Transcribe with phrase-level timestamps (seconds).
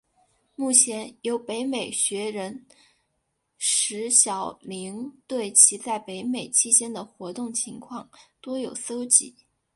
[0.55, 2.65] 目前有北美学人
[3.59, 8.09] 石晓宁对其在北美期间的活动情况
[8.41, 9.35] 多有搜辑。